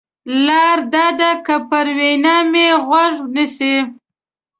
[0.45, 3.75] لار دا ده که پر وینا مې غوږ نیسې.